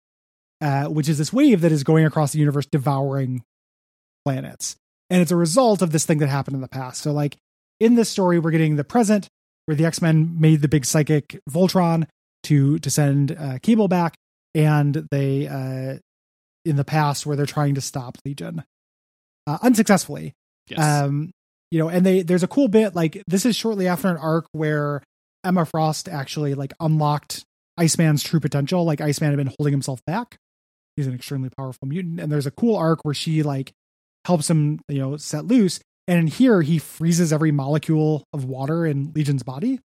[0.61, 3.45] uh, which is this wave that is going across the universe devouring
[4.25, 4.75] planets,
[5.09, 7.03] and it's a result of this thing that happened in the past.
[7.03, 7.37] So like
[7.79, 9.29] in this story, we're getting the present
[9.67, 12.09] where the X Men made the big psychic Voltron
[12.45, 14.17] to to send uh, Cable back,
[14.57, 15.99] and they uh
[16.65, 18.65] in the past where they're trying to stop Legion
[19.47, 20.33] uh, unsuccessfully.
[20.69, 20.81] Yes.
[20.81, 21.31] Um,
[21.71, 24.47] you know, and they there's a cool bit like this is shortly after an arc
[24.53, 25.03] where
[25.45, 27.45] Emma Frost actually like unlocked
[27.77, 28.85] Iceman's true potential.
[28.85, 30.37] Like Iceman had been holding himself back.
[30.97, 33.73] He's an extremely powerful mutant, and there's a cool arc where she like
[34.25, 35.81] helps him, you know, set loose.
[36.07, 39.81] And in here, he freezes every molecule of water in Legion's body.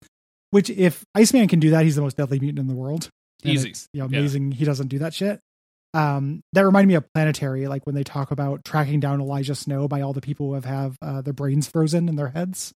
[0.52, 3.10] Which, if Iceman can do that, he's the most deadly mutant in the world.
[3.44, 3.74] And Easy.
[3.94, 4.20] you know, Yeah.
[4.20, 4.52] amazing.
[4.54, 5.40] He doesn't do that shit.
[5.96, 9.88] Um, that reminded me of Planetary, like when they talk about tracking down Elijah Snow
[9.88, 12.74] by all the people who have have uh, their brains frozen in their heads.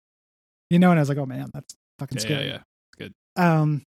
[0.70, 2.46] You know, and I was like, oh man, that's fucking yeah, scary.
[2.46, 2.60] yeah, yeah,
[2.98, 3.14] good.
[3.36, 3.84] Um,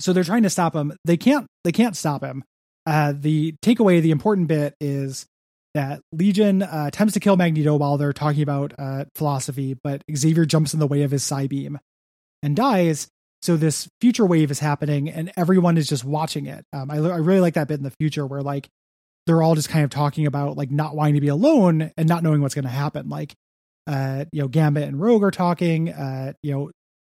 [0.00, 0.92] so they're trying to stop him.
[1.04, 1.46] They can't.
[1.64, 2.44] They can't stop him.
[2.86, 5.26] Uh, the takeaway, the important bit is
[5.74, 10.44] that Legion uh, attempts to kill Magneto while they're talking about uh, philosophy, but Xavier
[10.44, 11.78] jumps in the way of his psi beam
[12.42, 13.08] and dies.
[13.42, 16.64] So this future wave is happening, and everyone is just watching it.
[16.72, 18.68] Um, I, I really like that bit in the future where like
[19.26, 22.22] they're all just kind of talking about like not wanting to be alone and not
[22.22, 23.08] knowing what's going to happen.
[23.08, 23.34] Like,
[23.86, 25.90] uh, you know, Gambit and Rogue are talking.
[25.90, 26.70] Uh, you know,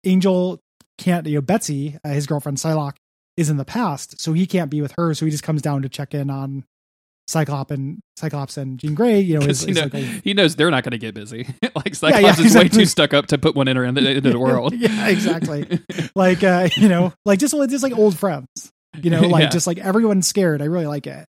[0.03, 0.59] Angel
[0.97, 1.25] can't.
[1.25, 2.97] You know, Betsy, uh, his girlfriend Psylocke,
[3.37, 5.13] is in the past, so he can't be with her.
[5.13, 6.65] So he just comes down to check in on
[7.31, 9.21] Cyclops and Cyclops and Jean Grey.
[9.21, 11.13] You know, his, he, his, know, like, old- he knows they're not going to get
[11.15, 11.47] busy.
[11.75, 14.29] like Yeah, Cyclops yeah, is way too stuck up to put one in the, into
[14.31, 14.73] the world.
[14.75, 15.79] yeah, exactly.
[16.15, 18.47] like uh, you know, like just just like old friends.
[19.01, 19.49] You know, like Yeah.
[19.49, 20.61] just like everyone's scared.
[20.61, 21.25] I really like it.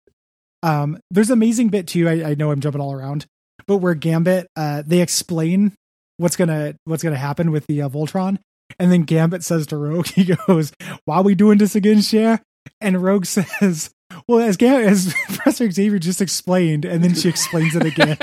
[0.63, 2.09] Um, there's an amazing bit too.
[2.09, 3.25] I, I know I'm jumping all around,
[3.67, 5.73] but where Gambit, uh, they explain
[6.19, 8.39] what's gonna what's gonna happen with the uh, Voltron,
[8.79, 10.73] and then Gambit says to Rogue, he goes,
[11.05, 12.43] "Why are we doing this again, Cher?"
[12.81, 13.91] And Rogue says,
[14.29, 18.19] "Well, as as Professor Xavier just explained," and then she explains it again.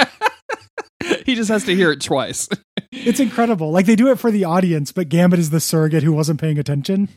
[1.26, 2.48] he just has to hear it twice.
[2.96, 3.72] It's incredible.
[3.72, 6.60] Like they do it for the audience, but Gambit is the surrogate who wasn't paying
[6.60, 7.10] attention.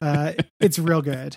[0.00, 1.36] Uh, it's real good.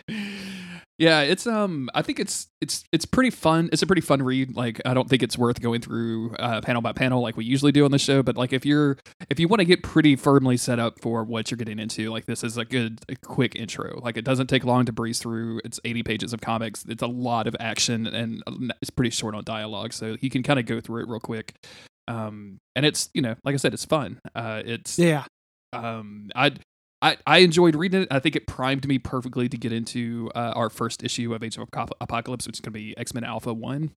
[0.99, 3.69] Yeah, it's um I think it's it's it's pretty fun.
[3.71, 4.55] It's a pretty fun read.
[4.55, 7.71] Like I don't think it's worth going through uh, panel by panel like we usually
[7.71, 8.97] do on the show, but like if you're
[9.29, 12.25] if you want to get pretty firmly set up for what you're getting into, like
[12.25, 13.99] this is a good a quick intro.
[14.01, 15.62] Like it doesn't take long to breeze through.
[15.63, 16.83] It's 80 pages of comics.
[16.89, 18.41] It's a lot of action and
[18.81, 21.53] it's pretty short on dialogue, so you can kind of go through it real quick.
[22.07, 24.19] Um and it's, you know, like I said it's fun.
[24.33, 25.25] Uh it's Yeah.
[25.73, 26.53] um I
[27.01, 28.07] I, I enjoyed reading it.
[28.10, 31.57] I think it primed me perfectly to get into uh, our first issue of Age
[31.57, 31.67] of
[32.01, 33.91] Apocalypse, which is going to be X Men Alpha One.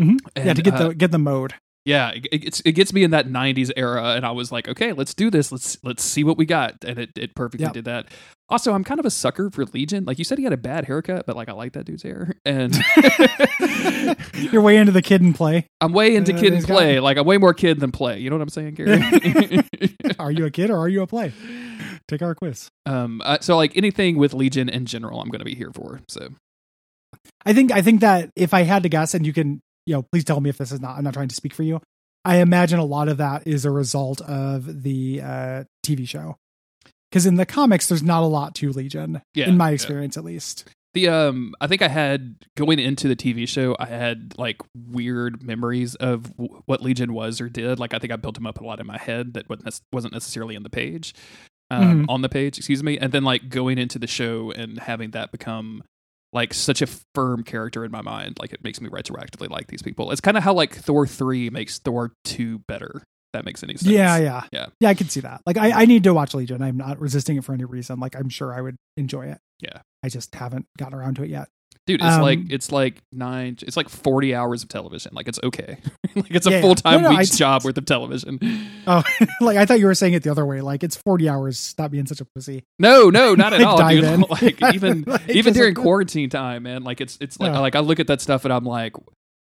[0.00, 0.16] Mhm.
[0.34, 1.54] And, yeah, to get uh, the get the mode.
[1.84, 4.66] yeah, it, it gets it gets me in that '90s era, and I was like,
[4.68, 5.52] okay, let's do this.
[5.52, 7.72] Let's let's see what we got, and it, it perfectly Yep.
[7.74, 8.06] did that.
[8.48, 10.04] Also, I'm kind of a sucker for Legion.
[10.06, 12.34] Like you said, he had a bad haircut, but like I like that dude's hair,
[12.46, 12.74] and
[14.52, 15.66] You're way into the kid and play.
[15.80, 17.00] I'm way into Uh, kid and got- play.
[17.00, 18.18] Like I'm way more kid than play.
[18.18, 19.02] You know what I'm saying, Gary?
[20.18, 21.32] Are you a kid or are you a play?
[22.08, 22.68] Take our quiz.
[22.86, 26.00] um, uh, so like anything with Legion in general, I'm going to be here for.
[26.08, 26.30] So
[27.44, 30.02] I think I think that if I had to guess, and you can, you know,
[30.12, 30.96] please tell me if this is not.
[30.96, 31.80] I'm not trying to speak for you.
[32.24, 36.36] I imagine a lot of that is a result of the uh, TV show,
[37.10, 39.74] because in the comics, there's not a lot to Legion, yeah, in my yeah.
[39.74, 40.68] experience at least.
[40.94, 45.42] The um, I think I had going into the TV show, I had like weird
[45.42, 47.80] memories of w- what Legion was or did.
[47.80, 50.54] Like I think I built them up a lot in my head that wasn't necessarily
[50.54, 51.14] in the page,
[51.72, 52.06] um, Mhm.
[52.08, 52.98] on the page, excuse me.
[52.98, 55.82] And then like going into the show and having that become
[56.32, 59.82] like such a firm character in my mind, like it makes me retroactively like these
[59.82, 60.10] people.
[60.12, 62.90] It's kind of how like Thor three makes Thor two better.
[62.96, 63.90] If that makes any sense.
[63.90, 64.66] Yeah, yeah, Yeah.
[64.80, 64.88] yeah.
[64.90, 65.40] I can see that.
[65.46, 66.60] Like, I, I need to watch Legion.
[66.62, 67.98] I'm not resisting it for any reason.
[67.98, 69.38] Like, I'm sure I would enjoy it.
[69.60, 69.80] Yeah.
[70.04, 71.48] I just haven't gotten around to it yet.
[71.86, 73.56] Dude, it's like Um, it's like nine.
[73.62, 75.12] It's like forty hours of television.
[75.14, 75.78] Like it's okay.
[76.14, 76.62] like it's a Yeah, yeah.
[76.62, 78.38] full time No, no, week's I- job worth of television.
[78.86, 79.02] Oh,
[79.40, 80.60] like I thought you were saying it the other way.
[80.60, 81.56] Like, it's 40 hours.
[81.58, 82.64] Stop being such a pussy.
[82.80, 84.02] No, no, not at all, dude.
[84.02, 84.20] in.
[84.28, 86.82] like even Like, even during like- quarantine time, man.
[86.82, 87.60] Like it's it's like Yeah.
[87.60, 88.94] like I look at that stuff and I'm like,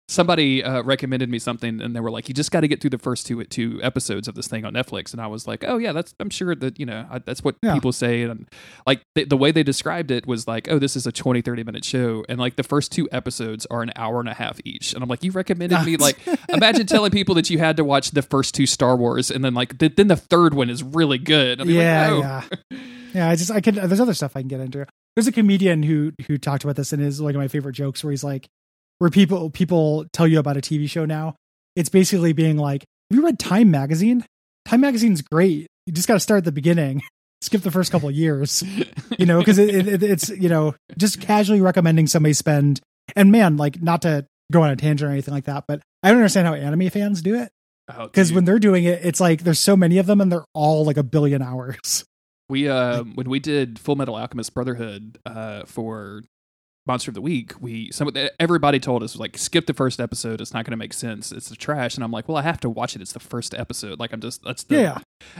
[0.09, 2.91] somebody uh, recommended me something and they were like, you just got to get through
[2.91, 5.79] the first two two episodes of this thing on Netflix, and I was like, oh
[5.79, 7.75] yeah, that's I'm sure that you know I, that's what Yeah.
[7.75, 8.49] people say, and
[8.87, 11.65] like the, the way they described it was like, oh, this is a 20 30
[11.65, 14.93] minute show, and like the first two episodes are an hour and a half each,
[14.93, 18.11] and I'm like, you recommended me like imagine telling people that you had to watch
[18.11, 21.19] the first two Star Wars and then like the, then the third one is really
[21.19, 21.65] good.
[21.67, 22.19] Yeah, like, oh.
[22.71, 22.79] yeah,
[23.15, 23.29] yeah.
[23.31, 23.77] I just I could.
[23.77, 24.87] There's other stuff I can get into.
[25.17, 28.03] There's a comedian who who talked about this and is one of my favorite jokes
[28.05, 28.47] where he's like,
[28.99, 31.35] where people people tell you about a TV show now.
[31.77, 34.25] It's basically being like, have you read Time magazine?
[34.67, 35.67] Time magazine's great.
[35.87, 37.03] You just got to start at the beginning.
[37.43, 38.63] Skip the first couple of years,
[39.19, 42.81] you know, because it, it, it- it's you know just casually recommending somebody spend.
[43.17, 46.09] And man, like not to go on a tangent or anything like that, but I
[46.09, 47.51] don't understand how anime fans do it
[47.95, 48.37] Oh, because dude.
[48.37, 50.97] when they're doing it, it's like there's so many of them and they're all like
[50.97, 52.05] a billion hours.
[52.49, 56.23] We uh when we did Full Metal Alchemist Brotherhood uh for
[56.87, 60.41] monster of the week, we some everybody told us like skip the first episode.
[60.41, 61.33] It's not going to make sense.
[61.33, 61.95] It's the trash.
[61.95, 63.03] And I'm like, well, I have to watch it.
[63.03, 63.99] It's the first episode.
[63.99, 64.99] Like I'm just that's the Yeah.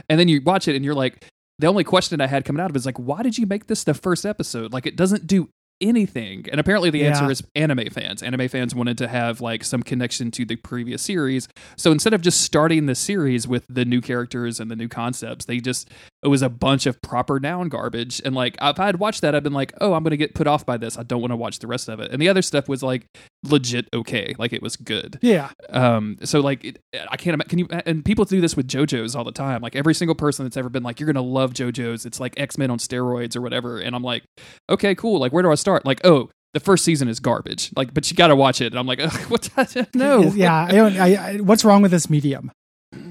[0.09, 1.25] And then you watch it and you're like,
[1.59, 3.67] the only question I had coming out of it is like, why did you make
[3.67, 4.73] this the first episode?
[4.73, 5.49] Like it doesn't do
[5.81, 6.45] anything.
[6.51, 8.23] And apparently the answer is anime fans.
[8.23, 11.47] Anime fans wanted to have like some connection to the previous series.
[11.75, 15.45] So instead of just starting the series with the new characters and the new concepts,
[15.45, 15.89] they just
[16.25, 18.19] it was a bunch of proper noun garbage.
[18.25, 20.47] And like if I had watched that, I'd been like, oh, I'm gonna get put
[20.47, 20.97] off by this.
[20.97, 22.11] I don't want to watch the rest of it.
[22.11, 23.05] And the other stuff was like
[23.43, 24.33] legit okay.
[24.39, 25.19] Like it was good.
[25.21, 25.51] Yeah.
[25.69, 27.49] Um, so like, it, I can't imagine.
[27.49, 27.67] Can you?
[27.85, 29.61] And people do this with JoJo's all the time.
[29.61, 32.07] Like every single person that's ever been like, you're gonna love JoJo's.
[32.07, 33.77] It's like X Men on steroids or whatever.
[33.77, 34.23] And I'm like,
[34.67, 35.19] okay, cool.
[35.19, 35.85] Like, where do I start?
[35.85, 37.71] Like, oh, the first season is garbage.
[37.75, 38.67] Like, but you got to watch it.
[38.73, 39.49] And I'm like, what?
[39.93, 40.23] no.
[40.23, 40.55] Yeah.
[40.55, 40.97] I don't.
[40.97, 42.51] I, I, what's wrong with this medium?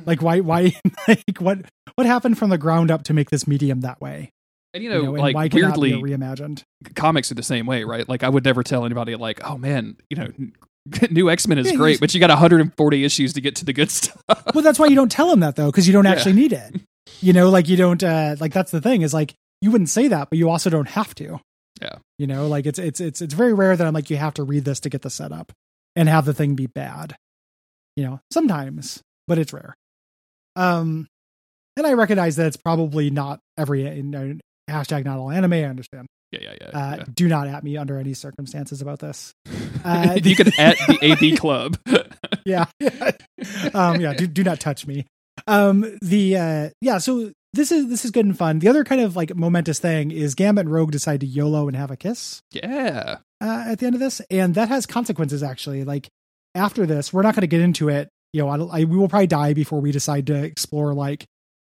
[0.07, 0.41] Like, why?
[0.41, 0.75] Why?
[1.09, 1.59] Like, what?
[1.97, 4.31] What happened from the ground up to make this medium that way?
[4.73, 6.63] And you You know, know, like why weirdly, reimagined?
[6.95, 8.09] comics are the same way, right?
[8.09, 10.29] Like, I would never tell anybody like, oh man, you know.
[11.11, 13.73] New X Men is Yeah, great, but you got 140 issues to get to the
[13.73, 14.21] good stuff.
[14.55, 16.11] well that's why you don't tell them that though because you don't Yeah.
[16.13, 16.81] actually need it
[17.21, 20.09] you know like you don't uh like that's the thing is like you wouldn't say
[20.09, 21.41] that but you also don't have to
[21.81, 21.97] Yeah.
[22.19, 24.43] you know like it's it's it's it's very rare that i'm like you have to
[24.45, 25.53] read this to get the setup
[25.97, 27.17] and have the thing be bad
[27.97, 29.75] you know sometimes but it's rare
[30.57, 31.07] um
[31.77, 34.37] and i recognize that it's probably not every you know,
[34.71, 36.67] hashtag not all anime i understand yeah, yeah, yeah.
[36.69, 37.05] uh yeah.
[37.13, 39.33] do not at me under any circumstances about this
[39.85, 41.79] uh, you can at the AV Club.
[42.45, 42.65] yeah
[43.75, 45.07] um yeah do, do not touch me
[45.47, 49.01] um the uh yeah so this is this is good and fun the other kind
[49.01, 52.43] of like momentous thing is gambit and rogue decide to yolo and have a kiss
[52.53, 53.19] yeah.
[53.41, 56.09] uh, at the end of this and that has consequences actually like
[56.55, 59.09] after this we're not going to get into it you know I, I we will
[59.09, 61.25] probably die before we decide to explore like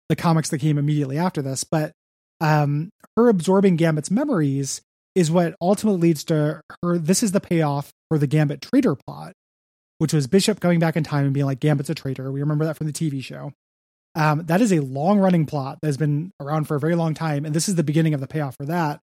[0.09, 1.92] the comics that came immediately after this but
[2.40, 4.83] um her absorbing gambit's memories
[5.14, 9.33] is what ultimately leads to her this is the payoff for the gambit traitor plot
[9.99, 12.64] which was bishop coming back in time and being like gambit's a traitor we remember
[12.64, 13.53] that from the tv show
[14.14, 17.14] um, that is a long running plot that has been around for a very long
[17.14, 19.01] time and this is the beginning of the payoff for that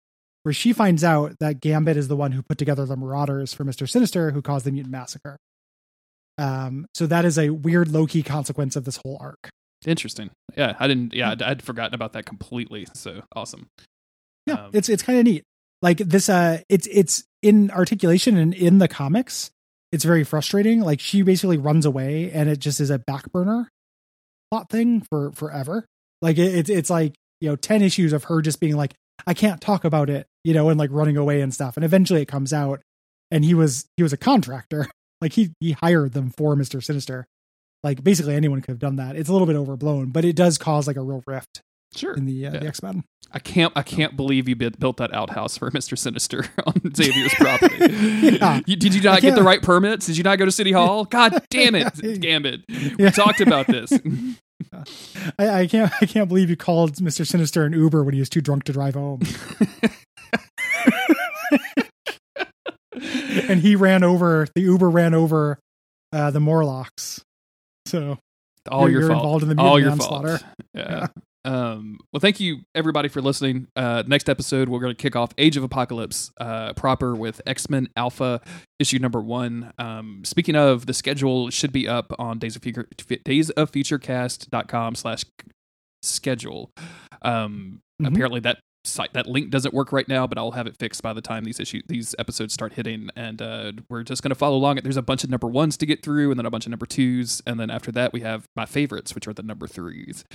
[0.43, 3.63] where she finds out that Gambit is the one who put together the Marauders for
[3.63, 5.37] Mister Sinister, who caused the mutant massacre.
[6.37, 9.49] Um, so that is a weird low key consequence of this whole arc.
[9.85, 10.29] Interesting.
[10.55, 11.13] Yeah, I didn't.
[11.13, 12.87] Yeah, I'd, I'd forgotten about that completely.
[12.93, 13.67] So awesome.
[14.45, 15.43] Yeah, Um, it's it's kind of neat.
[15.81, 19.49] Like this, uh, it's it's in articulation and in the comics,
[19.91, 20.81] it's very frustrating.
[20.81, 23.69] Like she basically runs away, and it just is a back burner
[24.51, 25.85] plot thing for forever.
[26.21, 28.93] Like it, it's it's like you know ten issues of her just being like,
[29.25, 31.75] I can't talk about it, you know, and like running away and stuff.
[31.77, 32.81] And eventually it comes out,
[33.31, 34.87] and he was he was a contractor.
[35.21, 37.27] Like he he hired them for Mister Sinister.
[37.83, 39.15] Like basically anyone could have done that.
[39.15, 41.61] It's a little bit overblown, but it does cause like a real rift
[41.95, 42.13] Sure.
[42.13, 42.59] in the uh, Yeah.
[42.59, 43.03] the X Men.
[43.33, 43.71] I can't.
[43.75, 47.75] I can't believe you built that outhouse for Mister Sinister on Xavier's property.
[48.37, 48.61] Yeah.
[48.65, 50.05] You- did you not get the right permits?
[50.05, 51.05] Did you not go to City Hall?
[51.05, 52.61] God damn it, Gambit.
[52.97, 53.91] We talked about this.
[55.39, 58.29] I, I can't I can't believe you called Mister Sinister an Uber when he was
[58.29, 59.21] too drunk to drive home,
[63.49, 65.59] and he ran over the Uber ran over
[66.13, 67.21] uh, the Morlocks.
[67.87, 68.17] So
[68.69, 69.23] All You're- your you're fault.
[69.23, 70.43] involved in the All mutant your fault.
[70.73, 71.07] Yeah.
[71.43, 73.65] Um, well, thank you everybody for listening.
[73.75, 77.67] Uh, next episode, we're going to kick off Age of Apocalypse uh, proper with X
[77.67, 78.41] Men Alpha
[78.79, 79.71] issue number one.
[79.79, 82.87] Um, speaking of, the schedule should be up on days of future
[83.25, 85.23] days of futurecast.com slash
[86.03, 86.71] schedule.
[87.23, 88.07] Um, Mhm.
[88.07, 91.13] Apparently that site that link doesn't work right now, but I'll have it fixed by
[91.13, 93.09] the time these issue these episodes start hitting.
[93.15, 94.77] And uh, we're just going to follow along.
[94.83, 96.85] There's a bunch of number ones to get through, and then a bunch of number
[96.85, 100.25] twos, and then after that we have my favorites, which are the number threes.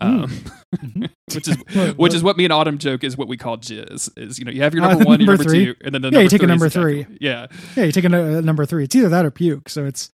[0.00, 0.28] Um,
[0.76, 1.10] Mhm.
[1.34, 4.10] which is What- which is what me and Autumn joke is what we call jizz.
[4.18, 5.64] Is you know you have your Uh, number one, your number number three.
[5.66, 7.06] two, and then the Yeah, number you take a number three.
[7.20, 8.84] Yeah, yeah, you take a, nu- number three.
[8.84, 9.68] It's either that or puke.
[9.68, 10.10] So it's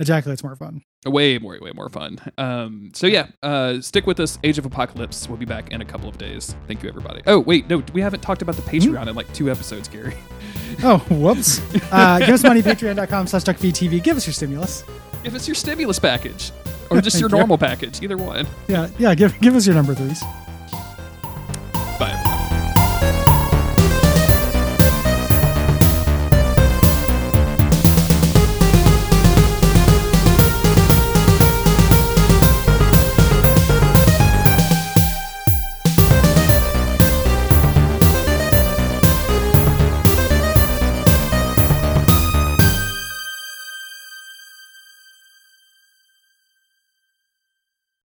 [0.00, 0.82] ejaculate's more fun.
[1.06, 2.18] way more way more fun.
[2.38, 4.38] Um, so yeah, uh, stick with us.
[4.44, 5.28] Age of Apocalypse.
[5.28, 6.54] We'll be back in a couple of days.
[6.66, 7.22] Thank you everybody.
[7.26, 10.14] Oh wait, no, we haven't talked about the Patreon in like two episodes, Gary.
[10.84, 11.60] Oh, whoops.
[11.90, 14.00] Uh, give us money, patreon.com slash duckvtv.
[14.00, 14.84] Give us your stimulus.
[15.24, 16.52] If it's your stimulus package
[16.90, 17.36] or just your you.
[17.36, 18.46] normal package, either one.
[18.68, 20.22] Yeah, yeah, give, give us your number threes.